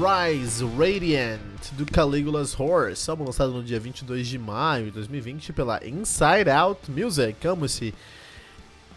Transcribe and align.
Rise 0.00 0.64
Radiant 0.64 1.40
do 1.72 1.84
Caligula's 1.84 2.58
Horse, 2.58 3.10
álbum 3.10 3.24
lançado 3.24 3.52
no 3.52 3.62
dia 3.62 3.78
22 3.78 4.26
de 4.26 4.38
maio 4.38 4.86
de 4.86 4.92
2020 4.92 5.52
pela 5.52 5.78
Inside 5.86 6.48
Out 6.48 6.90
Music. 6.90 7.46
Amo 7.46 7.66
esse, 7.66 7.92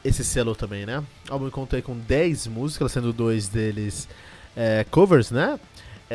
esse 0.02 0.24
selo 0.24 0.56
também, 0.56 0.86
né? 0.86 1.04
O 1.30 1.34
álbum 1.34 1.50
contei 1.50 1.82
com 1.82 1.98
10 1.98 2.48
músicas, 2.48 2.94
sendo 2.94 3.12
dois 3.12 3.50
deles 3.50 4.08
é, 4.56 4.86
covers, 4.90 5.30
né? 5.30 5.60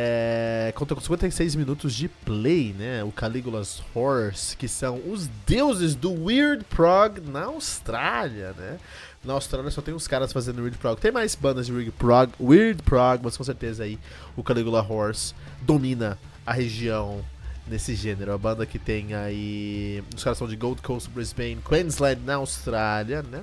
É, 0.00 0.72
conta 0.76 0.94
com 0.94 1.00
56 1.00 1.56
minutos 1.56 1.92
de 1.92 2.06
play, 2.06 2.72
né? 2.72 3.02
O 3.02 3.10
Caligula's 3.10 3.82
Horse, 3.92 4.56
que 4.56 4.68
são 4.68 5.02
os 5.10 5.26
deuses 5.44 5.96
do 5.96 6.12
Weird 6.12 6.64
Prog 6.66 7.20
na 7.20 7.46
Austrália, 7.46 8.54
né? 8.56 8.78
Na 9.24 9.32
Austrália 9.32 9.72
só 9.72 9.82
tem 9.82 9.92
uns 9.92 10.06
caras 10.06 10.32
fazendo 10.32 10.60
Weird 10.60 10.78
Prog. 10.78 11.00
Tem 11.00 11.10
mais 11.10 11.34
bandas 11.34 11.66
de 11.66 11.72
Weird 11.72 11.90
Prog, 11.90 12.30
Weird 12.40 12.80
Prog, 12.84 13.24
mas 13.24 13.36
com 13.36 13.42
certeza 13.42 13.82
aí 13.82 13.98
o 14.36 14.44
Caligula 14.44 14.86
Horse 14.88 15.34
domina 15.62 16.16
a 16.46 16.52
região 16.52 17.20
nesse 17.66 17.96
gênero. 17.96 18.32
A 18.32 18.38
banda 18.38 18.64
que 18.64 18.78
tem 18.78 19.16
aí. 19.16 20.04
Os 20.14 20.22
caras 20.22 20.38
são 20.38 20.46
de 20.46 20.54
Gold 20.54 20.80
Coast, 20.80 21.10
Brisbane, 21.10 21.58
Queensland, 21.68 22.20
na 22.24 22.36
Austrália, 22.36 23.24
né? 23.24 23.42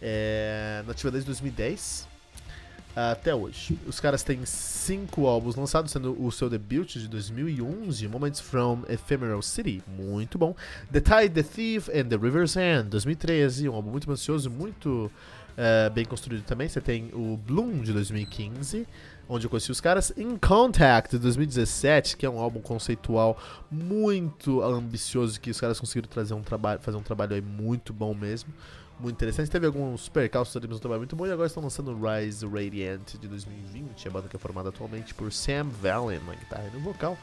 É, 0.00 0.84
nativa 0.86 1.10
desde 1.10 1.26
2010 1.26 2.06
até 2.98 3.32
hoje. 3.32 3.78
Os 3.86 4.00
caras 4.00 4.24
têm 4.24 4.44
cinco 4.44 5.28
álbuns 5.28 5.54
lançados, 5.54 5.92
sendo 5.92 6.20
o 6.20 6.32
seu 6.32 6.50
debut 6.50 6.96
de 6.96 7.06
2011, 7.06 8.08
Moments 8.08 8.40
from 8.40 8.82
Ephemeral 8.88 9.40
City, 9.40 9.80
muito 9.86 10.36
bom. 10.36 10.56
The 10.90 11.00
Tide, 11.00 11.30
The 11.30 11.42
Thief 11.42 11.88
and 11.88 12.08
The 12.08 12.16
River's 12.16 12.56
End, 12.56 12.88
2013, 12.88 13.68
um 13.68 13.74
álbum 13.74 13.90
muito 13.90 14.10
ambicioso, 14.10 14.50
muito 14.50 15.12
uh, 15.58 15.90
bem 15.92 16.04
construído 16.04 16.42
também. 16.42 16.68
Você 16.68 16.80
tem 16.80 17.10
o 17.12 17.36
Bloom, 17.36 17.82
de 17.82 17.92
2015, 17.92 18.84
onde 19.28 19.46
eu 19.46 19.50
conheci 19.50 19.70
os 19.70 19.80
caras. 19.80 20.12
In 20.16 20.36
Contact, 20.36 21.12
de 21.12 21.22
2017, 21.22 22.16
que 22.16 22.26
é 22.26 22.30
um 22.30 22.40
álbum 22.40 22.60
conceitual 22.60 23.40
muito 23.70 24.60
ambicioso, 24.60 25.40
que 25.40 25.50
os 25.50 25.60
caras 25.60 25.78
conseguiram 25.78 26.08
trazer 26.08 26.34
um 26.34 26.42
trabalho, 26.42 26.80
fazer 26.80 26.96
um 26.96 27.02
trabalho 27.02 27.34
aí 27.34 27.42
muito 27.42 27.92
bom 27.92 28.12
mesmo 28.12 28.52
muito 28.98 29.16
interessante. 29.16 29.50
Teve 29.50 29.66
alguns 29.66 30.08
percalços 30.08 30.56
ali, 30.56 30.66
mas 30.66 30.78
um 30.78 30.80
trabalho 30.80 31.00
muito 31.00 31.14
bom. 31.14 31.26
E 31.26 31.32
agora 31.32 31.46
estão 31.46 31.62
lançando 31.62 31.96
Rise 31.96 32.46
Radiant 32.46 33.16
de 33.20 33.28
2020, 33.28 34.08
a 34.08 34.10
banda 34.10 34.28
que 34.28 34.36
é 34.36 34.38
formada 34.38 34.68
atualmente 34.68 35.14
por 35.14 35.32
Sam 35.32 35.68
Valen 35.68 36.20
na 36.20 36.34
guitarra 36.34 36.68
e 36.72 36.76
no 36.76 36.80
vocal. 36.80 37.16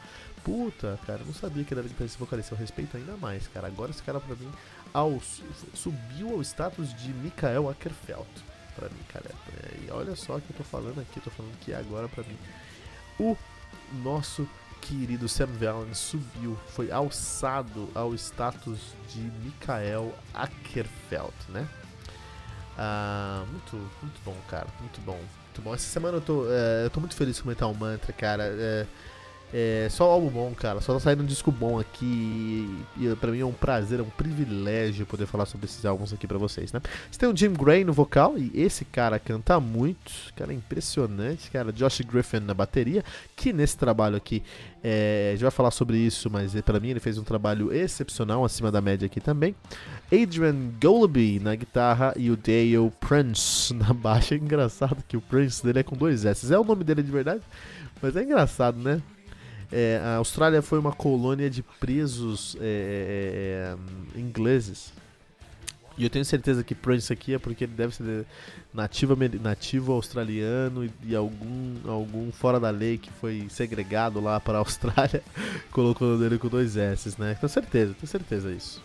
Puta, 0.44 1.00
cara, 1.06 1.22
não 1.26 1.34
sabia 1.34 1.64
que 1.64 1.74
ele 1.74 1.82
era 1.82 1.90
guitarrista 1.90 2.20
vocalista. 2.20 2.54
Eu 2.54 2.60
respeito 2.60 2.96
ainda 2.96 3.18
mais, 3.18 3.48
cara. 3.48 3.68
Agora 3.68 3.92
esse 3.92 4.04
cara, 4.04 4.20
pra 4.20 4.36
mim, 4.36 4.50
ao, 4.94 5.20
subiu 5.74 6.32
ao 6.32 6.42
status 6.42 6.94
de 6.94 7.10
Mikael 7.10 7.70
Ackerfeld. 7.70 8.28
Pra 8.76 8.88
mim, 8.90 9.02
cara. 9.12 9.32
E 9.82 9.90
olha 9.92 10.16
só 10.16 10.40
que 10.40 10.52
eu 10.52 10.58
tô 10.58 10.64
falando 10.64 11.02
aqui, 11.02 11.18
eu 11.18 11.24
tô 11.24 11.32
falando 11.32 11.58
que 11.60 11.74
agora, 11.74 12.08
pra 12.08 12.24
mim, 12.24 12.38
o 13.20 13.36
nosso 14.04 14.48
querido 14.82 15.28
Sam 15.28 15.48
Valen 15.60 15.94
subiu, 15.94 16.58
foi 16.68 16.92
alçado 16.92 17.90
ao 17.96 18.14
status 18.14 18.80
de 19.10 19.20
Mikael 19.44 20.14
Ackerfeld, 20.34 21.34
né? 21.50 21.68
Ah, 22.78 23.44
muito, 23.50 23.76
muito 24.02 24.22
bom, 24.24 24.36
cara, 24.50 24.68
muito 24.80 25.02
bom, 25.02 25.18
muito 25.18 25.62
bom. 25.62 25.74
Essa 25.74 25.88
semana 25.88 26.18
eu 26.18 26.22
tô, 26.22 26.46
é, 26.50 26.86
eu 26.86 26.90
tô 26.90 27.00
muito 27.00 27.16
feliz 27.16 27.40
com 27.40 27.46
o 27.46 27.50
Metal 27.50 27.74
Mantra, 27.74 28.12
cara. 28.12 28.44
É, 28.46 28.86
é, 29.54 29.88
só 29.90 30.06
álbum 30.12 30.30
bom, 30.30 30.54
cara. 30.54 30.82
Só 30.82 30.94
tá 30.94 31.00
saindo 31.00 31.24
um 31.24 31.26
disco 31.26 31.52
bom 31.52 31.80
aqui. 31.80 32.70
E, 32.98 33.16
pra 33.20 33.32
mim 33.32 33.40
é 33.40 33.46
um 33.46 33.54
prazer, 33.54 34.00
é 34.00 34.04
um 34.04 34.10
privilégio 34.10 35.06
poder 35.06 35.26
falar 35.26 35.46
sobre 35.46 35.66
esses 35.66 35.86
álbuns 35.86 36.12
aqui 36.12 36.28
pra 36.28 36.38
vocês, 36.38 36.74
né? 36.74 36.82
Você 37.10 37.20
tem 37.20 37.30
o 37.30 37.36
Jim 37.36 37.54
Gray 37.54 37.84
no 37.84 37.94
vocal, 37.94 38.38
e 38.38 38.52
esse 38.54 38.84
cara 38.84 39.20
canta 39.20 39.60
muito. 39.60 40.12
Cara, 40.36 40.52
é 40.52 40.56
impressionante, 40.56 41.50
cara. 41.52 41.72
Josh 41.72 42.02
Griffin 42.02 42.40
na 42.40 42.54
bateria, 42.54 43.04
que 43.36 43.54
nesse 43.54 43.78
trabalho 43.78 44.18
aqui, 44.18 44.44
é, 44.84 45.30
a 45.30 45.32
gente 45.34 45.44
vai 45.44 45.52
falar 45.52 45.72
sobre 45.72 45.98
isso, 45.98 46.30
mas 46.30 46.56
é, 46.56 46.62
pra 46.62 46.80
mim 46.80 46.90
ele 46.90 47.00
fez 47.00 47.18
um 47.18 47.24
trabalho 47.24 47.72
excepcional, 47.72 48.44
acima 48.44 48.72
da 48.72 48.82
média 48.82 49.06
aqui 49.06 49.22
também. 49.22 49.56
Adrian 50.12 50.72
Golaby 50.82 51.40
na 51.40 51.56
guitarra 51.56 52.14
e 52.18 52.30
o 52.30 52.36
Dale 52.36 52.92
Prince 53.00 53.74
na 53.74 53.94
baixa. 53.94 54.36
É 54.36 54.38
engraçado 54.38 55.04
que 55.08 55.16
o 55.16 55.22
Prince 55.22 55.64
dele 55.64 55.80
é 55.80 55.84
com 55.84 55.96
dois 55.96 56.26
S. 56.26 56.54
É 56.54 56.60
o 56.60 56.64
nome 56.64 56.84
dele 56.84 57.02
de 57.02 57.12
verdade? 57.12 57.42
Mas 58.02 58.16
é 58.16 58.24
engraçado, 58.24 58.78
né? 58.78 59.02
É, 59.72 60.02
a 60.04 60.16
Austrália 60.18 60.62
foi 60.62 60.80
uma 60.80 60.92
colônia 60.92 61.50
de 61.50 61.62
presos 61.62 62.56
é, 62.60 63.76
é, 64.16 64.18
é, 64.18 64.20
ingleses. 64.20 64.94
E 65.98 66.04
eu 66.04 66.10
tenho 66.10 66.26
certeza 66.26 66.64
que 66.64 66.76
Prince 66.76 67.12
aqui 67.12 67.34
é 67.34 67.40
porque 67.40 67.64
ele 67.64 67.74
deve 67.74 67.96
ser 67.96 68.26
nativo, 68.74 69.16
nativo 69.42 69.94
australiano 69.94 70.84
e, 70.84 70.92
e 71.06 71.16
algum, 71.16 71.76
algum 71.88 72.32
fora 72.34 72.60
da 72.60 72.70
lei 72.70 72.98
que 72.98 73.10
foi 73.12 73.48
segregado 73.50 74.20
lá 74.20 74.40
para 74.40 74.58
a 74.58 74.60
Austrália, 74.60 75.24
colocou 75.72 76.08
o 76.08 76.12
nome 76.12 76.24
dele 76.24 76.38
com 76.38 76.50
dois 76.50 76.76
S, 76.76 77.16
né? 77.18 77.36
Tenho 77.40 77.50
certeza, 77.50 77.94
tenho 77.94 78.08
certeza 78.08 78.54
disso. 78.54 78.84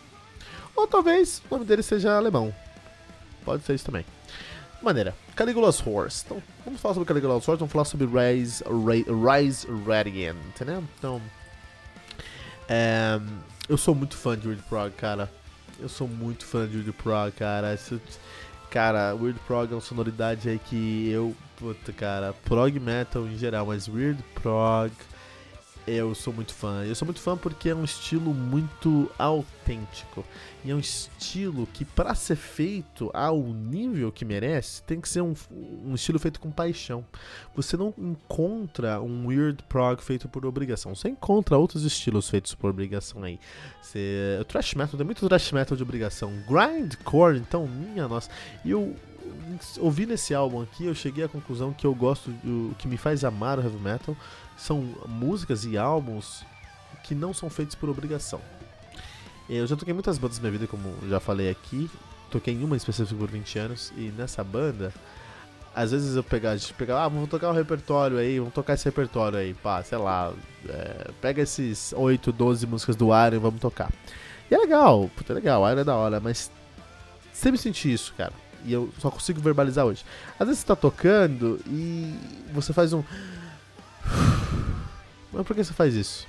Ou 0.77 0.87
talvez 0.87 1.43
o 1.51 1.55
nome 1.55 1.67
dele 1.67 1.83
seja 1.83 2.17
alemão. 2.17 2.55
Pode 3.45 3.65
ser 3.65 3.75
isso 3.75 3.87
também 3.87 4.05
maneira, 4.85 5.15
Caligula's 5.35 5.85
Horse. 5.85 6.23
Então, 6.25 6.43
vamos 6.65 6.81
falar 6.81 6.95
sobre 6.95 7.07
Caligula's 7.07 7.47
Horse, 7.47 7.59
vamos 7.59 7.73
falar 7.73 7.85
sobre 7.85 8.07
Rise, 8.07 8.65
Rise 8.65 9.67
Radiant, 9.87 10.61
né? 10.65 10.83
Então, 10.99 11.21
é, 12.69 13.21
eu 13.69 13.77
sou 13.77 13.95
muito 13.95 14.17
fã 14.17 14.39
de 14.39 14.47
Weird 14.47 14.63
Prog, 14.69 14.93
cara. 14.93 15.31
Eu 15.79 15.89
sou 15.89 16.07
muito 16.07 16.45
fã 16.45 16.67
de 16.67 16.77
Weird 16.77 16.93
Prog, 16.93 17.33
cara. 17.33 17.79
Cara, 18.71 19.15
Weird 19.15 19.39
Prog 19.47 19.73
é 19.73 19.75
uma 19.75 19.81
sonoridade 19.81 20.49
aí 20.49 20.59
que 20.59 21.11
eu, 21.11 21.35
puta, 21.57 21.93
cara, 21.93 22.33
prog 22.45 22.79
metal 22.79 23.27
em 23.27 23.37
geral, 23.37 23.67
mas 23.67 23.89
Weird 23.89 24.23
Prog 24.35 24.93
eu 25.87 26.15
sou 26.15 26.33
muito 26.33 26.53
fã. 26.53 26.85
Eu 26.85 26.95
sou 26.95 27.07
muito 27.07 27.21
fã 27.21 27.37
porque 27.37 27.69
é 27.69 27.75
um 27.75 27.85
estilo 27.85 28.33
muito 28.33 29.11
autêntico. 29.19 30.25
E 30.65 30.71
é 30.71 30.75
um 30.75 30.79
estilo 30.79 31.67
que, 31.67 31.85
para 31.85 32.15
ser 32.15 32.37
feito 32.37 33.11
ao 33.15 33.39
nível 33.41 34.13
que 34.13 34.25
merece, 34.25 34.83
tem 34.83 35.01
que 35.01 35.09
ser 35.09 35.23
um, 35.23 35.35
um 35.85 35.95
estilo 35.95 36.19
feito 36.19 36.39
com 36.39 36.51
paixão. 36.51 37.05
Você 37.55 37.77
não 37.77 37.95
encontra 37.97 39.01
um 39.01 39.27
weird 39.27 39.63
prog 39.69 40.03
feito 40.03 40.29
por 40.29 40.45
obrigação. 40.45 40.95
Você 40.95 41.09
encontra 41.09 41.57
outros 41.57 41.85
estilos 41.85 42.29
feitos 42.29 42.55
por 42.55 42.71
obrigação 42.71 43.23
aí. 43.23 43.39
Você, 43.81 44.39
o 44.41 44.45
thrash 44.45 44.75
metal 44.75 44.97
tem 44.97 45.05
muito 45.07 45.27
thrash 45.27 45.53
metal 45.53 45.77
de 45.77 45.83
obrigação. 45.83 46.33
Grindcore, 46.49 47.39
então, 47.39 47.67
minha 47.67 48.07
nossa. 48.07 48.31
E 48.65 48.71
eu 48.71 48.95
ouvindo 49.79 50.13
esse 50.13 50.35
álbum 50.35 50.63
aqui, 50.63 50.85
eu 50.85 50.95
cheguei 50.95 51.25
à 51.25 51.29
conclusão 51.29 51.73
que 51.73 51.87
eu 51.87 51.95
gosto, 51.95 52.31
o 52.45 52.75
que 52.79 52.89
me 52.89 52.97
faz 52.97 53.25
amar 53.25 53.59
o 53.59 53.63
heavy 53.63 53.79
metal 53.79 54.17
são 54.61 54.95
músicas 55.09 55.65
e 55.65 55.79
álbuns 55.79 56.45
que 57.03 57.15
não 57.15 57.33
são 57.33 57.49
feitos 57.49 57.75
por 57.75 57.89
obrigação. 57.89 58.41
Eu 59.49 59.67
já 59.67 59.75
toquei 59.75 59.95
muitas 59.95 60.19
bandas 60.19 60.39
na 60.39 60.43
minha 60.43 60.53
vida, 60.53 60.67
como 60.67 60.95
já 61.09 61.19
falei 61.19 61.51
aqui. 61.51 61.91
Toquei 62.31 62.55
em 62.55 62.63
uma 62.63 62.77
específica 62.77 63.19
por 63.19 63.29
20 63.29 63.59
anos. 63.59 63.93
E 63.97 64.13
nessa 64.17 64.45
banda, 64.45 64.93
às 65.75 65.91
vezes 65.91 66.15
eu 66.15 66.23
pegava, 66.23 66.55
a 66.55 66.59
gente 66.59 66.75
pegava, 66.75 67.05
ah, 67.05 67.09
vamos 67.09 67.29
tocar 67.29 67.49
o 67.49 67.51
um 67.51 67.55
repertório 67.55 68.19
aí, 68.19 68.39
vamos 68.39 68.55
tocar 68.55 68.75
esse 68.75 68.85
repertório 68.85 69.39
aí, 69.39 69.55
pá, 69.55 69.83
sei 69.83 69.99
lá. 69.99 70.33
É, 70.69 71.11
pega 71.21 71.43
esses 71.43 71.93
8, 71.97 72.31
12 72.31 72.67
músicas 72.67 72.95
do 72.95 73.07
Iron 73.07 73.37
e 73.37 73.39
vamos 73.39 73.61
tocar. 73.61 73.91
E 74.51 74.55
é 74.55 74.59
legal, 74.59 75.11
puta, 75.17 75.33
é 75.33 75.35
legal, 75.35 75.69
Iron 75.71 75.81
é 75.81 75.85
da 75.85 75.97
hora, 75.97 76.21
mas 76.21 76.51
sempre 77.33 77.59
senti 77.59 77.93
isso, 77.93 78.15
cara. 78.17 78.33
E 78.65 78.73
eu 78.73 78.91
só 78.99 79.11
consigo 79.11 79.41
verbalizar 79.41 79.87
hoje. 79.87 80.05
Às 80.39 80.47
vezes 80.47 80.61
você 80.61 80.67
tá 80.67 80.77
tocando 80.77 81.59
e 81.67 82.15
você 82.53 82.73
faz 82.73 82.93
um. 82.93 83.03
Mas 85.33 85.47
por 85.47 85.55
que 85.55 85.65
você 85.65 85.73
faz 85.73 85.95
isso? 85.95 86.27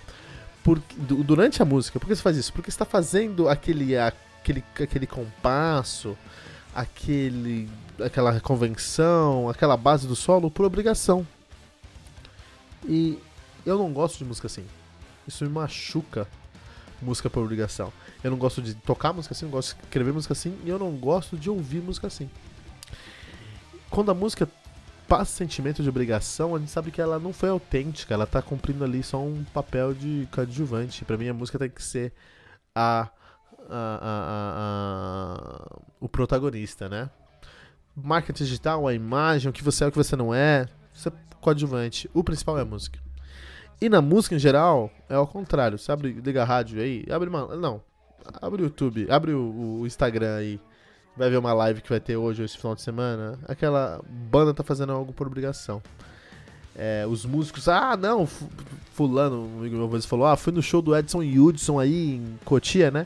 Por, 0.63 0.79
durante 0.97 1.61
a 1.61 1.65
música, 1.65 1.99
por 1.99 2.07
que 2.07 2.15
você 2.15 2.21
faz 2.21 2.37
isso? 2.37 2.53
Porque 2.53 2.69
você 2.69 2.75
está 2.75 2.85
fazendo 2.85 3.49
aquele, 3.49 3.97
aquele, 3.97 4.63
aquele 4.79 5.07
compasso, 5.07 6.15
aquele, 6.73 7.69
aquela 7.99 8.39
convenção, 8.39 9.49
aquela 9.49 9.75
base 9.75 10.07
do 10.07 10.15
solo 10.15 10.51
por 10.51 10.65
obrigação. 10.65 11.25
E 12.87 13.17
eu 13.65 13.77
não 13.77 13.91
gosto 13.91 14.19
de 14.19 14.25
música 14.25 14.47
assim. 14.47 14.65
Isso 15.27 15.43
me 15.43 15.49
machuca 15.49 16.27
música 17.01 17.29
por 17.29 17.43
obrigação. 17.43 17.91
Eu 18.23 18.31
não 18.31 18.37
gosto 18.37 18.61
de 18.61 18.75
tocar 18.75 19.13
música 19.13 19.33
assim, 19.33 19.45
eu 19.45 19.51
gosto 19.51 19.75
de 19.75 19.83
escrever 19.83 20.13
música 20.13 20.33
assim, 20.33 20.57
e 20.63 20.69
eu 20.69 20.77
não 20.77 20.91
gosto 20.91 21.37
de 21.37 21.49
ouvir 21.49 21.81
música 21.81 22.07
assim. 22.07 22.29
Quando 23.89 24.11
a 24.11 24.13
música 24.13 24.47
passa 25.11 25.25
sentimento 25.25 25.83
de 25.83 25.89
obrigação, 25.89 26.55
a 26.55 26.59
gente 26.59 26.71
sabe 26.71 26.89
que 26.89 27.01
ela 27.01 27.19
não 27.19 27.33
foi 27.33 27.49
autêntica, 27.49 28.13
ela 28.13 28.25
tá 28.25 28.41
cumprindo 28.41 28.81
ali 28.81 29.03
só 29.03 29.21
um 29.21 29.43
papel 29.53 29.93
de 29.93 30.25
coadjuvante. 30.31 31.03
Para 31.03 31.17
mim 31.17 31.27
a 31.27 31.33
música 31.33 31.59
tem 31.59 31.69
que 31.69 31.83
ser 31.83 32.13
a, 32.73 33.09
a, 33.69 33.99
a, 34.01 34.55
a, 34.55 35.79
o 35.99 36.07
protagonista, 36.07 36.87
né? 36.87 37.09
Marketing 37.93 38.45
digital, 38.45 38.87
a 38.87 38.93
imagem, 38.93 39.49
o 39.49 39.53
que 39.53 39.61
você 39.61 39.83
é, 39.83 39.87
o 39.87 39.91
que 39.91 39.97
você 39.97 40.15
não 40.15 40.33
é, 40.33 40.65
isso 40.93 41.09
é 41.09 41.11
coadjuvante. 41.41 42.09
O 42.13 42.23
principal 42.23 42.57
é 42.57 42.61
a 42.61 42.65
música. 42.65 42.97
E 43.81 43.89
na 43.89 44.01
música 44.01 44.35
em 44.35 44.39
geral, 44.39 44.89
é 45.09 45.15
ao 45.15 45.27
contrário. 45.27 45.77
Você 45.77 45.91
abre, 45.91 46.13
liga 46.13 46.41
a 46.41 46.45
rádio 46.45 46.81
aí, 46.81 47.05
abre 47.11 47.27
uma. 47.27 47.53
Não. 47.57 47.83
Abre 48.41 48.61
o 48.61 48.65
YouTube, 48.65 49.11
abre 49.11 49.33
o, 49.33 49.81
o 49.81 49.85
Instagram 49.85 50.37
aí. 50.37 50.57
Vai 51.21 51.29
ver 51.29 51.37
uma 51.37 51.53
live 51.53 51.81
que 51.83 51.89
vai 51.89 51.99
ter 51.99 52.17
hoje, 52.17 52.41
esse 52.41 52.57
final 52.57 52.73
de 52.73 52.81
semana. 52.81 53.37
Aquela 53.47 54.01
banda 54.09 54.55
tá 54.55 54.63
fazendo 54.63 54.91
algo 54.91 55.13
por 55.13 55.27
obrigação. 55.27 55.79
É, 56.75 57.05
os 57.07 57.27
músicos, 57.27 57.67
ah, 57.67 57.95
não, 57.95 58.25
fulano, 58.25 59.45
um 59.45 59.59
amigo 59.59 59.75
meu 59.75 60.01
falou, 60.01 60.25
ah, 60.25 60.35
fui 60.35 60.51
no 60.51 60.63
show 60.63 60.81
do 60.81 60.97
Edson 60.97 61.21
Hudson 61.21 61.79
aí 61.79 62.15
em 62.15 62.39
Cotia, 62.43 62.89
né? 62.89 63.05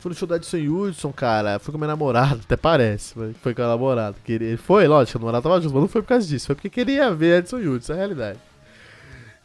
Fui 0.00 0.08
no 0.08 0.16
show 0.16 0.26
do 0.26 0.34
Edson 0.34 0.56
Hudson, 0.56 1.12
cara, 1.12 1.60
fui 1.60 1.70
com 1.70 1.78
minha 1.78 1.86
namorada, 1.86 2.40
até 2.42 2.56
parece, 2.56 3.14
foi 3.40 3.54
com 3.54 3.62
a 3.62 3.68
namorada. 3.68 4.16
Ele 4.28 4.56
foi, 4.56 4.88
lógico, 4.88 5.16
a 5.16 5.20
namorada 5.20 5.42
tava 5.44 5.60
junto, 5.60 5.72
mas 5.72 5.82
não 5.82 5.88
foi 5.88 6.02
por 6.02 6.08
causa 6.08 6.26
disso, 6.26 6.46
foi 6.46 6.56
porque 6.56 6.68
queria 6.68 7.14
ver 7.14 7.38
Edson 7.38 7.58
Hudson, 7.58 7.92
é 7.92 7.94
a 7.94 7.98
realidade. 7.98 8.40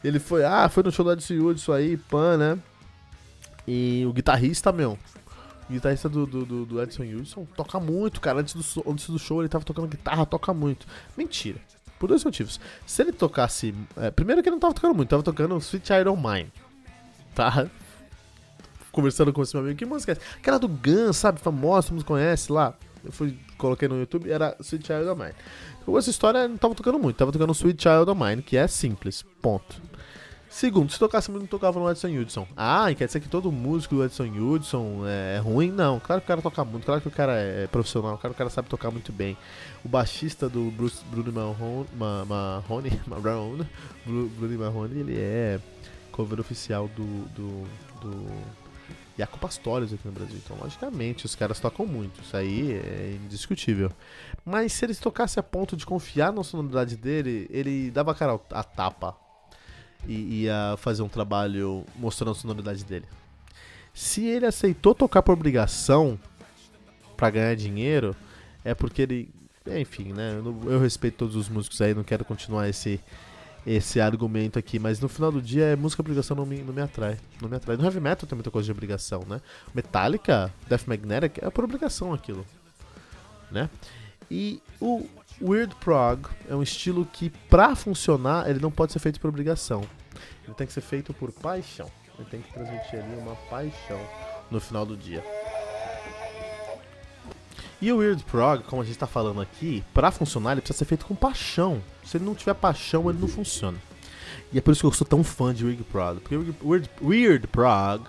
Ele 0.02 0.18
foi, 0.18 0.44
ah, 0.44 0.68
foi 0.68 0.82
no 0.82 0.90
show 0.90 1.04
do 1.04 1.12
Edson 1.12 1.34
Hudson 1.34 1.72
aí, 1.72 1.96
pan, 1.96 2.36
né? 2.36 2.58
E 3.64 4.04
o 4.08 4.12
guitarrista, 4.12 4.72
meu, 4.72 4.98
o 5.14 5.19
guitarrista 5.70 6.08
do, 6.08 6.26
do, 6.26 6.44
do, 6.44 6.66
do 6.66 6.82
Edson 6.82 7.04
Hudson 7.04 7.46
toca 7.56 7.78
muito, 7.80 8.20
cara. 8.20 8.40
Antes 8.40 8.54
do, 8.54 8.90
antes 8.90 9.08
do 9.08 9.18
show 9.18 9.40
ele 9.40 9.48
tava 9.48 9.64
tocando 9.64 9.88
guitarra, 9.88 10.26
toca 10.26 10.52
muito. 10.52 10.86
Mentira. 11.16 11.58
Por 11.98 12.08
dois 12.08 12.24
motivos. 12.24 12.58
Se 12.86 13.02
ele 13.02 13.12
tocasse. 13.12 13.74
É, 13.96 14.10
primeiro 14.10 14.42
que 14.42 14.48
ele 14.48 14.54
não 14.56 14.60
tava 14.60 14.74
tocando 14.74 14.94
muito, 14.94 15.08
tava 15.08 15.22
tocando 15.22 15.56
Sweet 15.58 15.92
Iron 15.92 16.16
Mine. 16.16 16.52
Tá? 17.34 17.68
Conversando 18.90 19.32
com 19.32 19.42
esse 19.42 19.54
meu 19.54 19.64
amigo. 19.64 19.78
Que 19.78 19.84
música 19.84 20.12
é 20.12 20.14
essa? 20.14 20.22
Aquela 20.36 20.58
do 20.58 20.68
Guns, 20.68 21.16
sabe? 21.16 21.38
Famosa, 21.38 21.88
todo 21.88 21.96
mundo 21.96 22.04
conhece 22.04 22.50
lá. 22.50 22.74
Eu 23.04 23.12
fui, 23.12 23.38
coloquei 23.56 23.88
no 23.88 23.98
YouTube, 23.98 24.30
era 24.30 24.56
Sweet 24.60 24.86
Child 24.86 25.08
of 25.08 25.20
Mine. 25.20 25.34
Com 25.84 25.98
essa 25.98 26.10
história 26.10 26.46
não 26.46 26.56
tava 26.56 26.74
tocando 26.74 26.98
muito, 26.98 27.16
tava 27.16 27.32
tocando 27.32 27.52
Sweet 27.52 27.82
Child 27.82 28.10
of 28.10 28.20
Mine, 28.20 28.42
que 28.42 28.56
é 28.56 28.66
simples. 28.66 29.24
Ponto. 29.40 29.80
Segundo, 30.50 30.90
se 30.90 30.98
tocasse 30.98 31.30
muito, 31.30 31.42
não 31.42 31.48
tocava 31.48 31.78
no 31.78 31.88
Edson 31.88 32.08
Hudson. 32.08 32.44
Ah, 32.56 32.90
e 32.90 32.96
quer 32.96 33.06
dizer 33.06 33.20
que 33.20 33.28
todo 33.28 33.52
músico 33.52 33.94
do 33.94 34.04
Edson 34.04 34.24
Hudson 34.24 35.06
é 35.06 35.38
ruim? 35.38 35.70
Não, 35.70 36.00
claro 36.00 36.20
que 36.20 36.24
o 36.24 36.28
cara 36.28 36.42
toca 36.42 36.64
muito, 36.64 36.84
claro 36.84 37.00
que 37.00 37.06
o 37.06 37.10
cara 37.10 37.34
é 37.34 37.68
profissional, 37.68 38.18
claro 38.18 38.34
que 38.34 38.36
o 38.36 38.38
cara 38.38 38.50
sabe 38.50 38.68
tocar 38.68 38.90
muito 38.90 39.12
bem. 39.12 39.38
O 39.84 39.88
baixista 39.88 40.48
do 40.48 40.68
Bruce, 40.72 41.04
Bruno 41.04 41.32
Marrone, 41.32 41.86
Ma, 41.96 42.24
Marrone, 42.24 43.00
Marrone, 43.06 43.68
Bruno 44.04 44.58
Marrone, 44.58 44.98
ele 44.98 45.16
é 45.16 45.60
cover 46.10 46.40
oficial 46.40 46.88
do, 46.88 47.06
do, 47.26 47.62
do 48.00 48.26
Jaco 49.16 49.38
Pastores 49.38 49.92
aqui 49.92 50.04
no 50.04 50.12
Brasil. 50.12 50.36
Então, 50.44 50.56
logicamente, 50.60 51.26
os 51.26 51.36
caras 51.36 51.60
tocam 51.60 51.86
muito, 51.86 52.20
isso 52.22 52.36
aí 52.36 52.72
é 52.72 53.16
indiscutível. 53.24 53.92
Mas 54.44 54.72
se 54.72 54.84
eles 54.84 54.98
tocassem 54.98 55.40
a 55.40 55.44
ponto 55.44 55.76
de 55.76 55.86
confiar 55.86 56.32
na 56.32 56.42
sonoridade 56.42 56.96
dele, 56.96 57.46
ele 57.50 57.88
dava 57.92 58.10
a 58.10 58.14
cara 58.16 58.40
a 58.50 58.64
tapa 58.64 59.29
e 60.06 60.42
ia 60.42 60.74
fazer 60.78 61.02
um 61.02 61.08
trabalho 61.08 61.84
mostrando 61.96 62.32
a 62.32 62.34
sonoridade 62.34 62.84
dele. 62.84 63.06
Se 63.92 64.24
ele 64.24 64.46
aceitou 64.46 64.94
tocar 64.94 65.22
por 65.22 65.32
obrigação 65.32 66.18
para 67.16 67.30
ganhar 67.30 67.54
dinheiro, 67.54 68.16
é 68.64 68.74
porque 68.74 69.02
ele. 69.02 69.28
Enfim, 69.66 70.12
né? 70.12 70.40
Eu, 70.44 70.72
eu 70.72 70.80
respeito 70.80 71.18
todos 71.18 71.36
os 71.36 71.48
músicos 71.48 71.80
aí, 71.80 71.94
não 71.94 72.02
quero 72.02 72.24
continuar 72.24 72.68
esse, 72.68 72.98
esse 73.66 74.00
argumento 74.00 74.58
aqui, 74.58 74.78
mas 74.78 75.00
no 75.00 75.08
final 75.08 75.30
do 75.30 75.42
dia, 75.42 75.76
música 75.76 76.00
obrigação 76.02 76.36
não 76.36 76.46
me, 76.46 76.62
não 76.62 76.72
me 76.72 76.80
atrai. 76.80 77.18
Não 77.40 77.48
me 77.48 77.56
atrai. 77.56 77.76
No 77.76 77.84
heavy 77.84 78.00
metal 78.00 78.26
tem 78.26 78.36
muita 78.36 78.50
coisa 78.50 78.66
de 78.66 78.72
obrigação, 78.72 79.22
né? 79.28 79.40
Metallica, 79.74 80.52
Death 80.68 80.86
Magnetic, 80.86 81.38
é 81.42 81.50
por 81.50 81.64
obrigação 81.64 82.14
aquilo. 82.14 82.44
Né? 83.50 83.68
E 84.30 84.62
o 84.80 85.06
Weird 85.42 85.74
Prog 85.76 86.26
é 86.48 86.54
um 86.54 86.62
estilo 86.62 87.06
que, 87.06 87.30
pra 87.48 87.74
funcionar, 87.74 88.48
ele 88.48 88.60
não 88.60 88.70
pode 88.70 88.92
ser 88.92 88.98
feito 88.98 89.18
por 89.18 89.28
obrigação. 89.28 89.82
Ele 90.44 90.54
tem 90.54 90.66
que 90.66 90.72
ser 90.72 90.82
feito 90.82 91.14
por 91.14 91.32
paixão. 91.32 91.90
Ele 92.18 92.28
tem 92.28 92.40
que 92.42 92.52
transmitir 92.52 93.02
ali 93.02 93.16
uma 93.16 93.34
paixão 93.48 94.00
no 94.50 94.60
final 94.60 94.84
do 94.84 94.96
dia. 94.96 95.24
E 97.80 97.90
o 97.90 97.96
Weird 97.96 98.22
Prog, 98.24 98.62
como 98.64 98.82
a 98.82 98.84
gente 98.84 98.94
está 98.94 99.06
falando 99.06 99.40
aqui, 99.40 99.82
para 99.94 100.10
funcionar 100.10 100.52
ele 100.52 100.60
precisa 100.60 100.80
ser 100.80 100.84
feito 100.84 101.06
com 101.06 101.14
paixão. 101.14 101.80
Se 102.04 102.18
ele 102.18 102.26
não 102.26 102.34
tiver 102.34 102.52
paixão, 102.54 103.08
ele 103.08 103.18
não 103.18 103.28
funciona. 103.28 103.78
E 104.52 104.58
é 104.58 104.60
por 104.60 104.72
isso 104.72 104.82
que 104.82 104.86
eu 104.86 104.92
sou 104.92 105.06
tão 105.06 105.24
fã 105.24 105.54
de 105.54 105.64
Weird 105.64 105.84
Prog. 105.84 106.20
Porque 106.20 106.36
Weird, 106.62 106.90
Weird 107.00 107.46
Prog, 107.46 108.02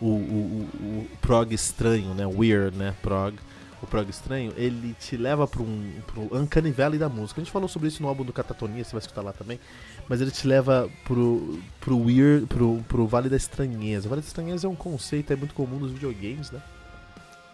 o, 0.00 0.06
o, 0.06 0.08
o, 0.08 0.86
o 1.00 1.08
prog 1.20 1.52
estranho, 1.52 2.14
né? 2.14 2.24
Weird, 2.26 2.76
né? 2.76 2.94
Prog 3.02 3.34
o 3.82 3.86
prog 3.86 4.08
estranho, 4.10 4.52
ele 4.56 4.94
te 4.98 5.16
leva 5.16 5.46
para 5.46 5.62
um 5.62 5.92
pro 6.06 6.36
uncanny 6.36 6.70
valley 6.70 6.98
da 6.98 7.08
música. 7.08 7.40
A 7.40 7.44
gente 7.44 7.52
falou 7.52 7.68
sobre 7.68 7.88
isso 7.88 8.02
no 8.02 8.08
álbum 8.08 8.24
do 8.24 8.32
Catatonia, 8.32 8.84
você 8.84 8.92
vai 8.92 9.00
escutar 9.00 9.22
lá 9.22 9.32
também. 9.32 9.60
Mas 10.08 10.20
ele 10.20 10.30
te 10.30 10.46
leva 10.46 10.90
pro, 11.04 11.60
pro 11.80 11.98
weird, 11.98 12.46
pro, 12.46 12.82
pro 12.88 13.06
vale 13.06 13.28
da 13.28 13.36
estranheza. 13.36 14.06
O 14.06 14.10
vale 14.10 14.22
da 14.22 14.26
estranheza 14.26 14.66
é 14.66 14.70
um 14.70 14.74
conceito 14.74 15.32
é 15.32 15.36
muito 15.36 15.54
comum 15.54 15.78
nos 15.78 15.92
videogames, 15.92 16.50
né? 16.50 16.60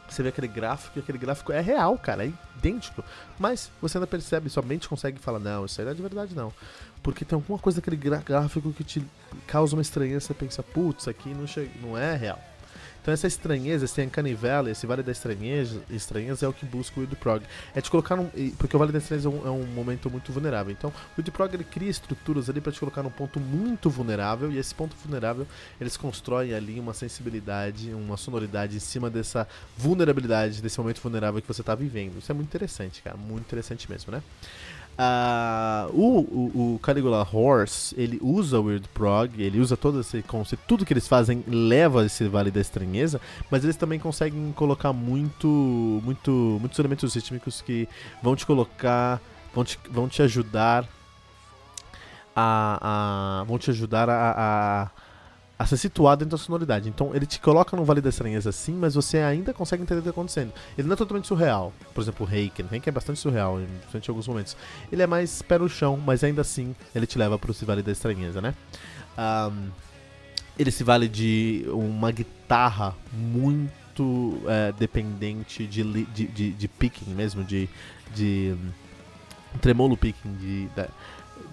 Você 0.09 0.23
vê 0.23 0.29
aquele 0.29 0.49
gráfico 0.49 0.99
e 0.99 1.01
aquele 1.01 1.19
gráfico 1.19 1.53
é 1.53 1.61
real, 1.61 1.99
cara, 1.99 2.25
é 2.25 2.33
idêntico. 2.57 3.03
Mas 3.39 3.71
você 3.81 3.99
ainda 3.99 4.07
percebe, 4.07 4.49
sua 4.49 4.63
mente 4.63 4.89
consegue 4.89 5.19
falar, 5.19 5.39
não, 5.39 5.65
isso 5.65 5.81
aí 5.81 5.85
não 5.85 5.93
é 5.93 5.95
de 5.95 6.03
verdade 6.03 6.35
não. 6.35 6.53
Porque 7.03 7.25
tem 7.25 7.35
alguma 7.35 7.59
coisa 7.59 7.81
daquele 7.81 7.97
gráfico 7.97 8.73
que 8.73 8.85
te 8.85 9.05
causa 9.47 9.75
uma 9.75 9.83
estranheza, 9.83 10.27
você 10.27 10.35
pensa, 10.35 10.63
putz, 10.63 11.09
aqui 11.09 11.31
não, 11.31 11.45
não 11.83 11.99
é 11.99 12.17
real. 12.17 12.39
Então 13.05 13.13
essa 13.13 13.27
estranheza, 13.27 13.85
esse 13.85 14.01
Uncanny 14.01 14.35
esse 14.71 14.87
Vale 14.87 15.03
da 15.03 15.13
Estranheza, 15.13 15.83
estranheza 15.91 16.47
é 16.47 16.49
o 16.49 16.55
que 16.55 16.65
busca 16.65 16.99
o 16.99 17.01
Wild 17.01 17.15
Prog. 17.17 17.43
É 17.75 17.81
te 17.83 17.91
colocar 17.91 18.17
num, 18.17 18.31
Porque 18.57 18.75
o 18.75 18.79
Vale 18.79 18.93
da 18.93 18.99
Estranheza 18.99 19.29
é 19.29 19.31
um, 19.31 19.47
é 19.47 19.51
um 19.51 19.67
momento 19.67 20.09
muito 20.09 20.33
vulnerável. 20.33 20.73
Então 20.73 20.89
o 20.89 21.19
Wild 21.19 21.31
Prog 21.31 21.53
ele 21.53 21.65
cria 21.65 21.91
estruturas 21.91 22.49
ali 22.49 22.63
para 22.63 22.73
te 22.73 22.81
colocar 22.81 23.03
num 23.03 23.11
ponto 23.11 23.39
muito 23.39 23.91
vulnerável 23.91 24.51
e 24.51 24.57
esse 24.57 24.75
ponto 24.75 24.97
vulnerável 24.97 25.47
eles 25.79 25.99
constroem 25.99 26.55
ali 26.55 26.81
uma 26.81 26.95
sensibilidade, 26.95 27.93
uma 27.93 28.17
sonoridade 28.17 28.79
em 28.79 28.81
cima 28.81 29.11
dessa 29.11 29.47
vulnerabilidade, 29.77 30.63
desse 30.63 30.81
momento 30.81 31.03
vulnerável 31.03 31.43
que 31.43 31.49
você 31.49 31.61
está 31.61 31.75
vivendo. 31.75 32.17
Isso 32.21 32.33
é 32.33 32.35
muito 32.35 32.49
interessante, 32.49 33.03
cara. 33.03 33.19
Muito 33.19 33.45
interessante 33.45 33.91
mesmo, 33.91 34.13
né? 34.13 34.23
Uh, 34.95 35.91
o, 35.93 36.75
o, 36.75 36.79
Caligula 36.79 37.27
Horse, 37.33 37.93
ele 37.99 38.19
usa 38.23 38.61
o 38.61 38.65
Weird 38.65 38.87
Prog, 38.95 39.43
ele 39.43 39.59
usa 39.59 39.77
todo 39.77 40.01
esse 40.01 40.23
conceito, 40.23 40.63
tudo 40.69 40.85
que 40.85 40.93
eles 40.93 41.09
fazem 41.09 41.43
leva 41.49 42.07
esse 42.07 42.29
Vale 42.29 42.51
da 42.51 42.61
Estranheza, 42.61 43.21
mas 43.51 43.65
eles 43.65 43.75
também 43.75 43.99
conseguem 43.99 44.53
colocar 44.53 44.93
muito, 44.93 46.01
muito, 46.05 46.31
muitos 46.61 46.79
elementos 46.79 47.13
rítmicos 47.13 47.61
que 47.61 47.89
vão 48.23 48.37
te 48.37 48.47
colocar, 48.47 49.21
vão 49.53 49.65
te, 49.65 49.81
vão 49.91 50.09
te 50.09 50.23
ajudar 50.23 50.89
a, 52.37 53.41
a 53.41 53.45
vão 53.45 53.59
te 53.59 53.71
ajudar 53.71 54.09
a, 54.09 54.31
a 54.37 54.91
a 55.59 55.67
ser 55.67 55.77
situado 55.77 56.25
dentro 56.25 56.37
da 56.37 56.43
sonoridade. 56.43 56.89
Então 56.89 57.15
ele 57.15 57.27
te 57.27 57.41
coloca 57.41 57.77
no 57.77 57.85
Vale 57.85 58.01
da 58.01 58.09
Estranheza 58.09 58.51
sim, 58.51 58.75
mas 58.75 58.95
você 58.95 59.19
ainda 59.19 59.55
consegue 59.55 59.83
entender 59.83 60.01
o 60.01 60.03
que 60.03 60.09
está 60.09 60.21
acontecendo. 60.21 60.53
Ele 60.77 60.89
não 60.89 60.95
é 60.95 60.97
totalmente 60.97 61.29
surreal. 61.29 61.73
Por 61.95 62.01
exemplo, 62.01 62.27
o 62.27 62.29
Reiken. 62.29 62.67
Reiken 62.67 62.91
é 62.91 62.93
bastante 62.93 63.19
surreal, 63.21 63.61
em 63.61 64.01
alguns 64.09 64.27
momentos. 64.27 64.57
Ele 64.91 65.03
é 65.03 65.07
mais 65.07 65.43
pé 65.43 65.59
no 65.59 65.69
chão, 65.69 65.97
mas 65.97 66.25
ainda 66.25 66.41
assim 66.41 66.75
ele 66.95 67.07
te 67.07 67.19
leva 67.19 67.39
para 67.39 67.51
o 67.51 67.55
Vale 67.55 67.83
da 67.83 67.93
Estranheza, 67.93 68.41
né? 68.41 68.55
Um, 69.17 69.71
ele 70.59 70.71
se 70.71 70.85
vale 70.85 71.09
de 71.09 71.65
uma 71.69 72.11
guitarra 72.11 72.95
muito 73.13 74.41
é, 74.47 74.73
dependente 74.73 75.67
de, 75.67 75.83
de, 76.05 76.27
de, 76.27 76.53
de, 76.53 76.69
picking 76.69 77.11
mesmo, 77.13 77.43
de, 77.43 77.69
de 78.15 78.57
um 79.55 79.59
tremolo 79.59 79.97
picking, 79.97 80.35
de, 80.37 80.69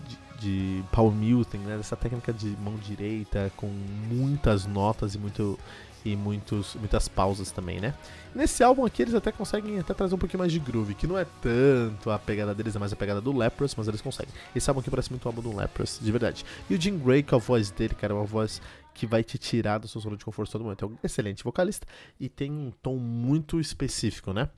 de 0.07 0.17
de 0.41 0.83
Paul 0.91 1.11
Milton, 1.11 1.59
né? 1.59 1.77
Dessa 1.77 1.95
técnica 1.95 2.33
de 2.33 2.49
mão 2.63 2.75
direita 2.75 3.51
com 3.55 3.67
muitas 3.67 4.65
notas 4.65 5.13
e 5.13 5.19
muito 5.19 5.57
e 6.03 6.15
muitos, 6.15 6.73
muitas 6.75 7.07
pausas 7.07 7.51
também, 7.51 7.79
né? 7.79 7.93
Nesse 8.33 8.63
álbum 8.63 8.83
aqui 8.85 9.03
eles 9.03 9.13
até 9.13 9.31
conseguem 9.31 9.77
até 9.77 9.93
trazer 9.93 10.15
um 10.15 10.17
pouquinho 10.17 10.39
mais 10.39 10.51
de 10.51 10.59
groove, 10.59 10.95
que 10.95 11.05
não 11.05 11.17
é 11.17 11.27
tanto 11.41 12.09
a 12.09 12.17
pegada 12.17 12.55
deles, 12.55 12.75
é 12.75 12.79
mais 12.79 12.91
a 12.91 12.95
pegada 12.95 13.21
do 13.21 13.35
Leprous, 13.37 13.75
mas 13.75 13.87
eles 13.87 14.01
conseguem. 14.01 14.33
Esse 14.55 14.67
álbum 14.69 14.79
aqui 14.79 14.89
parece 14.89 15.11
muito 15.11 15.25
o 15.25 15.27
álbum 15.27 15.41
do 15.41 15.55
Leprous, 15.55 15.99
de 16.01 16.11
verdade. 16.11 16.43
E 16.67 16.73
o 16.73 16.81
Jim 16.81 16.97
Gray, 16.97 17.21
com 17.21 17.35
a 17.35 17.39
voz 17.39 17.69
dele, 17.69 17.93
cara, 17.93 18.13
é 18.13 18.15
uma 18.15 18.25
voz 18.25 18.59
que 18.93 19.05
vai 19.05 19.23
te 19.23 19.37
tirar 19.37 19.77
do 19.77 19.87
seu 19.87 20.01
zona 20.01 20.17
de 20.17 20.25
conforto 20.25 20.51
todo 20.51 20.63
momento. 20.63 20.85
É 20.85 20.87
um 20.87 20.97
excelente 21.03 21.43
vocalista 21.43 21.85
e 22.19 22.27
tem 22.27 22.51
um 22.51 22.71
tom 22.81 22.95
muito 22.95 23.59
específico, 23.59 24.33
né? 24.33 24.49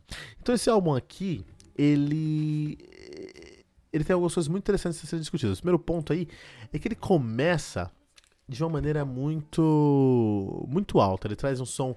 Então 0.42 0.56
esse 0.56 0.70
álbum 0.70 0.96
aqui, 0.96 1.44
ele 1.78 2.78
ele 3.94 4.04
tem 4.04 4.14
algumas 4.14 4.34
coisas 4.34 4.48
muito 4.50 4.64
interessantes 4.64 5.04
a 5.04 5.08
serem 5.08 5.22
discutidas. 5.22 5.60
O 5.60 5.62
primeiro 5.62 5.80
ponto 5.80 6.12
aí 6.12 6.28
é 6.74 6.80
que 6.80 6.88
ele 6.88 6.96
começa 6.96 7.92
de 8.50 8.62
uma 8.64 8.70
maneira 8.72 9.06
muito 9.06 10.66
muito 10.68 11.00
alta. 11.00 11.28
Ele 11.28 11.36
traz 11.36 11.62
um 11.62 11.66
som 11.66 11.96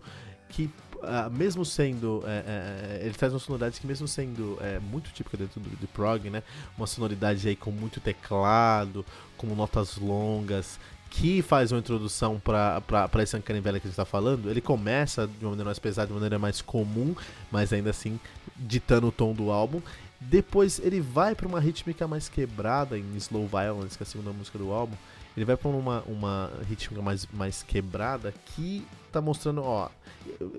que 0.48 0.70
uh, 0.96 1.30
mesmo 1.30 1.64
sendo. 1.64 2.22
É, 2.26 3.00
é, 3.00 3.06
ele 3.06 3.14
traz 3.14 3.32
uma 3.32 3.38
sonoridade 3.38 3.80
que, 3.80 3.86
mesmo 3.86 4.06
sendo 4.06 4.58
é, 4.60 4.78
muito 4.78 5.10
típica 5.10 5.36
dentro 5.36 5.60
do, 5.60 5.70
do 5.70 5.88
prog, 5.88 6.28
né? 6.30 6.42
Uma 6.76 6.86
sonoridade 6.86 7.48
aí 7.48 7.56
com 7.56 7.70
muito 7.70 8.00
teclado, 8.00 9.04
com 9.36 9.46
notas 9.54 9.96
longas, 9.96 10.78
que 11.10 11.40
faz 11.42 11.72
uma 11.72 11.78
introdução 11.78 12.40
para 12.40 13.22
esse 13.22 13.36
Uncanny 13.36 13.60
Valley 13.60 13.80
que 13.80 13.86
a 13.86 13.88
gente 13.88 13.94
está 13.94 14.04
falando, 14.04 14.50
ele 14.50 14.60
começa 14.60 15.26
de 15.26 15.44
uma 15.44 15.50
maneira 15.50 15.66
mais 15.66 15.78
pesada, 15.78 16.06
de 16.08 16.12
uma 16.12 16.18
maneira 16.18 16.38
mais 16.38 16.60
comum, 16.60 17.14
mas 17.50 17.72
ainda 17.72 17.90
assim 17.90 18.18
ditando 18.56 19.08
o 19.08 19.12
tom 19.12 19.32
do 19.32 19.50
álbum. 19.50 19.80
Depois 20.20 20.78
ele 20.78 21.00
vai 21.00 21.35
para 21.35 21.46
uma 21.46 21.61
rítmica 21.61 22.06
mais 22.08 22.28
quebrada 22.28 22.99
em 22.99 23.16
Slow 23.16 23.46
Violence, 23.46 23.96
que 23.96 24.02
é 24.02 24.06
a 24.06 24.08
segunda 24.08 24.32
música 24.32 24.58
do 24.58 24.73
álbum. 24.73 24.96
Ele 25.37 25.44
vai 25.44 25.56
para 25.56 25.68
uma, 25.68 26.02
uma 26.06 26.50
rítmica 26.68 27.02
mais, 27.02 27.26
mais 27.32 27.62
quebrada 27.62 28.32
que 28.46 28.87
tá 29.16 29.20
mostrando, 29.20 29.62
ó. 29.62 29.88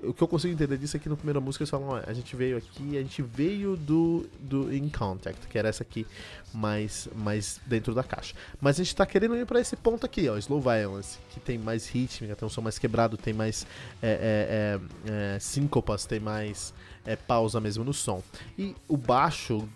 O 0.04 0.14
que 0.14 0.22
eu 0.22 0.28
consigo 0.28 0.54
entender 0.54 0.78
disso 0.78 0.98
é 0.98 1.00
que 1.00 1.10
no 1.10 1.18
primeira 1.18 1.40
música 1.40 1.64
eles 1.64 1.70
falam, 1.70 1.90
ó, 1.90 2.02
a 2.06 2.14
gente 2.14 2.36
veio 2.36 2.58
aqui, 2.58 2.98
a 2.98 3.02
gente 3.02 3.22
veio 3.22 3.76
do, 3.76 4.26
do 4.40 4.74
In 4.74 4.90
Contact, 4.90 5.48
que 5.48 5.58
era 5.58 5.68
essa 5.68 5.84
aqui 5.84 6.08
mais, 6.54 7.08
mais 7.16 7.60
dentro 7.66 7.94
da 7.94 8.04
caixa. 8.04 8.34
Mas 8.60 8.80
a 8.80 8.84
gente 8.84 8.96
tá 8.96 9.06
querendo 9.06 9.36
ir 9.36 9.46
para 9.46 9.60
esse 9.60 9.76
ponto 9.76 10.06
aqui, 10.06 10.28
ó, 10.30 10.38
Slow 10.38 10.62
Violence, 10.62 11.20
que 11.30 11.40
tem 11.40 11.58
mais 11.58 11.88
rítmica, 11.88 12.36
tem 12.36 12.46
um 12.46 12.50
som 12.50 12.62
mais 12.62 12.80
quebrado, 12.80 13.18
tem 13.18 13.34
mais 13.34 13.68
é, 14.02 14.80
é, 15.06 15.12
é, 15.12 15.36
é 15.36 15.40
síncopas, 15.40 16.06
tem 16.06 16.20
mais 16.20 16.74
é, 17.06 17.16
pausa 17.16 17.60
mesmo 17.60 17.84
no 17.84 17.94
som. 17.94 18.24
E 18.58 18.76
o 18.88 18.98
baixo 18.98 19.68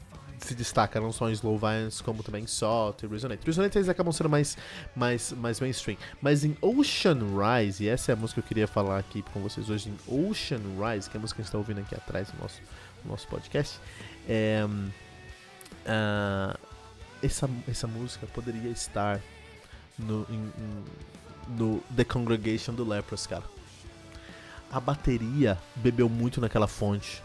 se 0.41 0.55
destaca 0.55 0.99
não 0.99 1.11
só 1.11 1.29
em 1.29 1.33
Slow 1.33 1.57
Violence, 1.57 2.03
como 2.03 2.23
também 2.23 2.43
em 2.43 2.47
Salt 2.47 3.03
e 3.03 3.07
Resonate. 3.07 3.45
Resonate 3.45 3.77
eles 3.77 3.89
acabam 3.89 4.11
sendo 4.11 4.29
mais, 4.29 4.57
mais, 4.95 5.31
mais 5.33 5.59
mainstream. 5.59 5.97
Mas 6.21 6.43
em 6.43 6.57
Ocean 6.61 7.19
Rise, 7.19 7.83
e 7.83 7.87
essa 7.87 8.11
é 8.11 8.13
a 8.13 8.15
música 8.15 8.41
que 8.41 8.45
eu 8.45 8.47
queria 8.47 8.67
falar 8.67 8.97
aqui 8.97 9.23
com 9.33 9.41
vocês 9.41 9.69
hoje, 9.69 9.89
em 9.89 9.97
Ocean 10.07 10.61
Rise, 10.79 11.09
que 11.09 11.17
é 11.17 11.19
a 11.19 11.21
música 11.21 11.37
que 11.37 11.41
a 11.41 11.43
gente 11.43 11.49
está 11.49 11.57
ouvindo 11.57 11.79
aqui 11.79 11.95
atrás 11.95 12.29
do 12.31 12.41
nosso, 12.41 12.61
do 13.03 13.09
nosso 13.09 13.27
podcast, 13.27 13.79
é, 14.27 14.65
uh, 15.85 16.59
essa, 17.21 17.49
essa 17.67 17.87
música 17.87 18.25
poderia 18.27 18.69
estar 18.69 19.21
no, 19.97 20.25
in, 20.29 20.51
no 21.49 21.83
The 21.95 22.03
Congregation 22.03 22.73
do 22.73 22.87
Lepros, 22.87 23.27
cara. 23.27 23.43
A 24.71 24.79
bateria 24.79 25.57
bebeu 25.75 26.07
muito 26.07 26.39
naquela 26.39 26.67
fonte 26.67 27.21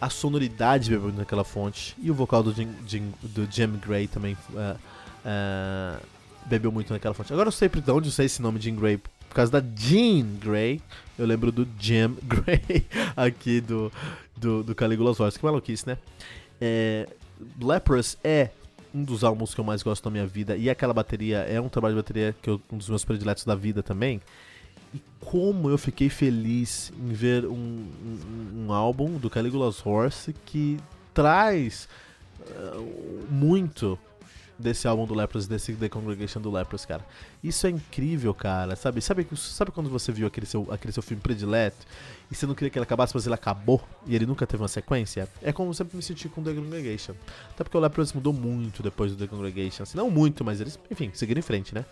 a 0.00 0.10
sonoridade 0.10 0.90
bebeu 0.90 1.12
naquela 1.12 1.44
fonte 1.44 1.94
e 2.00 2.10
o 2.10 2.14
vocal 2.14 2.42
do 2.42 2.52
Jim, 2.52 2.68
Jim, 2.86 3.12
do 3.22 3.46
Jim 3.50 3.78
Gray 3.78 4.08
também 4.08 4.36
uh, 4.50 4.76
uh, 4.76 6.02
bebeu 6.46 6.72
muito 6.72 6.92
naquela 6.92 7.14
fonte. 7.14 7.32
Agora 7.32 7.48
eu 7.48 7.52
sei 7.52 7.68
de 7.68 7.90
onde 7.90 8.08
eu 8.08 8.12
sei 8.12 8.26
esse 8.26 8.42
nome 8.42 8.60
Jim 8.60 8.74
Gray. 8.74 8.98
Por 8.98 9.36
causa 9.36 9.50
da 9.50 9.66
Jean 9.76 10.26
Grey, 10.38 10.80
eu 11.18 11.24
lembro 11.24 11.50
do 11.50 11.66
Jim 11.78 12.16
Gray 12.22 12.86
aqui 13.16 13.60
do, 13.60 13.90
do, 14.36 14.62
do 14.62 14.74
Caligula's 14.74 15.18
Horse. 15.18 15.38
Que 15.38 15.44
maluquice, 15.44 15.86
né? 15.86 15.96
É, 16.60 17.08
Leprous 17.60 18.18
é 18.22 18.50
um 18.94 19.02
dos 19.02 19.24
álbuns 19.24 19.54
que 19.54 19.60
eu 19.60 19.64
mais 19.64 19.82
gosto 19.82 20.04
da 20.04 20.10
minha 20.10 20.26
vida 20.26 20.56
e 20.56 20.68
aquela 20.68 20.92
bateria 20.92 21.38
é 21.38 21.60
um 21.60 21.68
trabalho 21.68 21.94
de 21.94 22.02
bateria 22.02 22.34
que 22.42 22.50
eu, 22.50 22.60
um 22.70 22.76
dos 22.76 22.88
meus 22.88 23.04
prediletos 23.04 23.44
da 23.44 23.54
vida 23.54 23.82
também. 23.82 24.20
E 24.94 25.00
como 25.20 25.70
eu 25.70 25.78
fiquei 25.78 26.08
feliz 26.08 26.92
em 26.98 27.12
ver 27.12 27.46
um, 27.46 27.54
um, 27.54 28.66
um 28.66 28.72
álbum 28.72 29.18
do 29.18 29.30
Caligula's 29.30 29.84
Horse 29.84 30.34
que 30.44 30.78
traz 31.14 31.88
uh, 32.40 33.26
muito 33.30 33.98
desse 34.58 34.86
álbum 34.86 35.06
do 35.06 35.14
Lepros, 35.14 35.46
desse 35.46 35.74
The 35.74 35.88
Congregation 35.88 36.40
do 36.40 36.50
Lepros, 36.50 36.86
cara. 36.86 37.04
Isso 37.42 37.66
é 37.66 37.70
incrível, 37.70 38.32
cara. 38.32 38.76
Sabe, 38.76 39.00
sabe, 39.00 39.26
sabe 39.34 39.70
quando 39.72 39.90
você 39.90 40.12
viu 40.12 40.26
aquele 40.26 40.46
seu, 40.46 40.68
aquele 40.70 40.92
seu 40.92 41.02
filme 41.02 41.20
predileto 41.20 41.84
e 42.30 42.34
você 42.34 42.46
não 42.46 42.54
queria 42.54 42.70
que 42.70 42.78
ele 42.78 42.84
acabasse, 42.84 43.14
mas 43.14 43.26
ele 43.26 43.34
acabou 43.34 43.82
e 44.06 44.14
ele 44.14 44.24
nunca 44.24 44.46
teve 44.46 44.62
uma 44.62 44.68
sequência? 44.68 45.28
É 45.42 45.52
como 45.52 45.70
eu 45.70 45.74
sempre 45.74 45.96
me 45.96 46.02
senti 46.02 46.28
com 46.28 46.42
The 46.42 46.54
Congregation. 46.54 47.14
Até 47.50 47.64
porque 47.64 47.76
o 47.76 47.80
Lepros 47.80 48.12
mudou 48.12 48.32
muito 48.32 48.82
depois 48.82 49.12
do 49.12 49.18
The 49.18 49.26
Congregation. 49.26 49.82
Assim, 49.82 49.96
não 49.96 50.10
muito, 50.10 50.44
mas 50.44 50.60
eles, 50.60 50.78
enfim, 50.90 51.10
seguiram 51.12 51.40
em 51.40 51.42
frente, 51.42 51.74
né? 51.74 51.84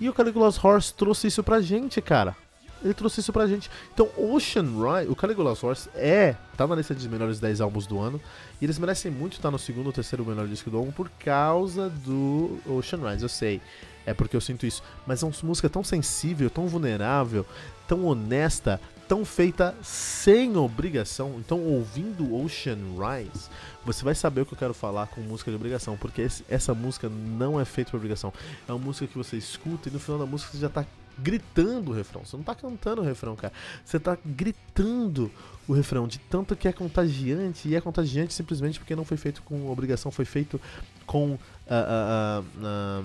E 0.00 0.08
o 0.08 0.14
Caligula's 0.14 0.62
Horse 0.62 0.92
trouxe 0.92 1.28
isso 1.28 1.42
pra 1.42 1.60
gente, 1.60 2.00
cara. 2.00 2.36
Ele 2.84 2.92
trouxe 2.92 3.20
isso 3.20 3.32
pra 3.32 3.46
gente. 3.46 3.70
Então, 3.92 4.08
Ocean 4.16 4.64
Rise, 4.64 5.10
o 5.10 5.16
Caligula's 5.16 5.62
Horse 5.62 5.88
é, 5.94 6.36
tá 6.56 6.66
na 6.66 6.74
lista 6.74 6.94
de 6.94 7.08
melhores 7.08 7.40
10 7.40 7.60
álbuns 7.60 7.86
do 7.86 7.98
ano. 7.98 8.20
E 8.60 8.64
eles 8.64 8.78
merecem 8.78 9.10
muito 9.10 9.34
estar 9.34 9.50
no 9.50 9.58
segundo 9.58 9.86
ou 9.86 9.92
terceiro 9.92 10.24
melhor 10.24 10.46
disco 10.46 10.70
do 10.70 10.80
ano 10.80 10.92
por 10.92 11.08
causa 11.18 11.88
do 11.88 12.58
Ocean 12.66 13.10
Rise, 13.10 13.22
eu 13.22 13.28
sei. 13.28 13.60
É 14.04 14.14
porque 14.14 14.36
eu 14.36 14.40
sinto 14.40 14.66
isso. 14.66 14.82
Mas 15.06 15.22
é 15.22 15.26
uma 15.26 15.32
música 15.42 15.68
tão 15.68 15.82
sensível, 15.82 16.48
tão 16.48 16.68
vulnerável, 16.68 17.44
tão 17.88 18.04
honesta, 18.04 18.80
tão 19.08 19.24
feita 19.24 19.74
sem 19.82 20.56
obrigação. 20.56 21.36
Então, 21.38 21.60
ouvindo 21.60 22.34
Ocean 22.34 22.78
Rise, 22.96 23.48
você 23.84 24.04
vai 24.04 24.14
saber 24.14 24.42
o 24.42 24.46
que 24.46 24.54
eu 24.54 24.58
quero 24.58 24.74
falar 24.74 25.06
com 25.08 25.20
música 25.20 25.50
de 25.50 25.56
obrigação, 25.56 25.96
porque 25.96 26.22
esse, 26.22 26.44
essa 26.48 26.74
música 26.74 27.08
não 27.08 27.60
é 27.60 27.64
feita 27.64 27.90
por 27.90 27.98
obrigação. 27.98 28.32
É 28.68 28.72
uma 28.72 28.84
música 28.84 29.06
que 29.06 29.16
você 29.16 29.36
escuta 29.36 29.88
e 29.88 29.92
no 29.92 29.98
final 29.98 30.18
da 30.18 30.26
música 30.26 30.52
você 30.52 30.58
já 30.58 30.68
tá 30.68 30.84
gritando 31.18 31.90
o 31.90 31.94
refrão. 31.94 32.24
Você 32.24 32.36
não 32.36 32.44
tá 32.44 32.54
cantando 32.54 33.00
o 33.00 33.04
refrão, 33.04 33.34
cara. 33.36 33.52
Você 33.84 33.98
tá 33.98 34.18
gritando 34.24 35.30
o 35.66 35.72
refrão 35.72 36.06
de 36.06 36.18
tanto 36.18 36.54
que 36.54 36.68
é 36.68 36.72
contagiante 36.72 37.68
e 37.68 37.74
é 37.74 37.80
contagiante 37.80 38.34
simplesmente 38.34 38.78
porque 38.78 38.94
não 38.94 39.04
foi 39.04 39.16
feito 39.16 39.42
com 39.42 39.68
obrigação, 39.68 40.12
foi 40.12 40.24
feito 40.24 40.60
com 41.06 41.32
uh, 41.32 41.38
uh, 41.38 42.44
uh, 42.44 43.04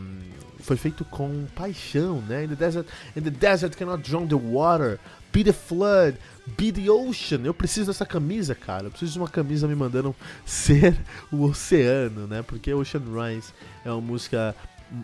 foi 0.59 0.77
feito 0.77 1.03
com 1.05 1.45
paixão, 1.55 2.21
né? 2.21 2.43
In 2.43 2.49
the 2.49 2.55
desert, 2.55 2.87
in 3.15 3.21
the 3.21 3.29
desert 3.29 3.75
cannot 3.75 4.03
drown 4.03 4.27
the 4.27 4.35
water. 4.35 4.99
Be 5.31 5.43
the 5.43 5.53
flood, 5.53 6.17
be 6.57 6.71
the 6.71 6.89
ocean. 6.89 7.41
Eu 7.43 7.53
preciso 7.53 7.87
dessa 7.87 8.05
camisa, 8.05 8.53
cara. 8.53 8.85
Eu 8.85 8.91
preciso 8.91 9.13
de 9.13 9.19
uma 9.19 9.29
camisa 9.29 9.67
me 9.67 9.75
mandando 9.75 10.15
ser 10.45 10.97
o 11.31 11.43
oceano, 11.43 12.27
né? 12.27 12.41
Porque 12.41 12.73
Ocean 12.73 13.01
Rise 13.01 13.53
é 13.85 13.91
uma 13.91 14.01
música 14.01 14.55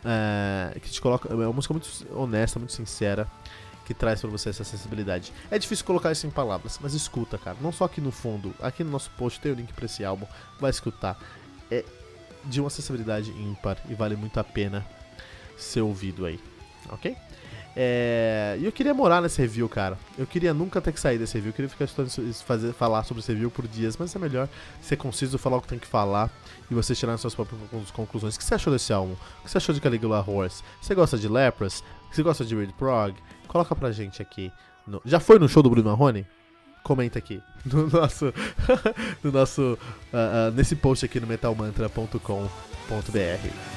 é, 0.05 0.77
que 0.79 0.89
te 0.89 1.00
coloca. 1.00 1.31
É 1.31 1.36
uma 1.36 1.53
música 1.53 1.74
muito 1.74 1.88
honesta, 2.13 2.60
muito 2.60 2.74
sincera. 2.74 3.27
Que 3.86 3.93
traz 3.93 4.19
para 4.19 4.29
você 4.29 4.50
essa 4.50 4.65
sensibilidade. 4.65 5.31
É 5.50 5.57
difícil 5.57 5.86
colocar 5.86 6.12
isso 6.12 6.27
em 6.27 6.29
palavras, 6.29 6.77
mas 6.81 6.93
escuta, 6.93 7.38
cara. 7.38 7.55
Não 7.62 7.72
só 7.72 7.86
aqui 7.86 8.01
no 8.01 8.12
fundo, 8.12 8.53
aqui 8.62 8.84
no 8.84 8.91
nosso 8.91 9.10
post 9.12 9.39
tem 9.39 9.53
o 9.53 9.55
link 9.55 9.72
para 9.72 9.86
esse 9.86 10.03
álbum. 10.03 10.25
Vai 10.60 10.72
escutar. 10.72 11.17
É 11.72 11.86
de 12.43 12.62
uma 12.62 12.69
sensibilidade 12.69 13.31
ímpar 13.31 13.77
e 13.89 13.93
vale 13.93 14.15
muito 14.15 14.39
a 14.39 14.43
pena 14.43 14.86
ser 15.57 15.81
ouvido 15.81 16.25
aí, 16.25 16.39
ok? 16.89 17.15
É, 17.79 18.57
e 18.60 18.65
eu 18.65 18.72
queria 18.72 18.91
morar 18.91 19.22
nesse 19.22 19.39
review, 19.39 19.69
cara. 19.69 20.00
Eu 20.17 20.25
queria 20.25 20.51
nunca 20.51 20.81
ter 20.81 20.91
que 20.91 21.00
sair 21.00 21.19
desse 21.19 21.36
review. 21.36 21.51
Eu 21.51 21.53
queria 21.53 21.69
ficar 21.69 21.86
estudando, 21.86 22.10
fazer, 22.34 22.74
falar 22.74 23.03
sobre 23.03 23.22
esse 23.22 23.31
review 23.31 23.51
por 23.51 23.67
dias, 23.67 23.96
mas 23.96 24.15
é 24.15 24.19
melhor 24.19 24.50
ser 24.81 24.96
conciso, 24.96 25.38
falar 25.38 25.57
o 25.57 25.62
que 25.62 25.67
tem 25.67 25.77
que 25.77 25.86
falar 25.86 26.31
e 26.72 26.74
você 26.74 26.96
tirar 26.96 27.13
as 27.13 27.22
suas 27.22 27.36
próprias 27.36 27.62
conclusões. 27.91 28.36
O 28.36 28.39
que 28.39 28.43
você 28.43 28.55
achou 28.55 28.74
desse 28.74 28.91
álbum? 28.91 29.13
O 29.13 29.43
que 29.43 29.51
você 29.51 29.60
achou 29.60 29.75
de 29.75 29.79
Caligula 29.79 30.25
Horse? 30.27 30.63
Você 30.81 30.96
gosta 30.96 31.19
de 31.19 31.27
Lepras? 31.27 31.84
Você 32.12 32.24
gosta 32.24 32.43
de 32.43 32.55
Read 32.55 32.74
Prog? 32.74 33.13
Coloca 33.48 33.75
pra 33.75 33.91
gente 33.91 34.24
aqui. 34.24 34.51
No... 34.88 35.00
Já 35.05 35.19
foi 35.19 35.38
no 35.38 35.48
show 35.48 35.62
do 35.62 35.69
Bruno 35.69 35.91
Marrone? 35.91 36.25
Comenta 36.81 37.19
aqui 37.19 37.43
no 37.63 37.88
nosso, 37.88 38.34
no 39.22 39.31
nosso 39.31 39.62
uh, 39.62 40.50
uh, 40.50 40.51
nesse 40.51 40.75
post 40.75 41.05
aqui 41.05 41.19
no 41.19 41.27
metalmantra.com.br. 41.27 43.76